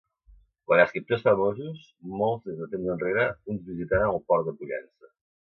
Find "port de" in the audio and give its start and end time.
4.33-4.57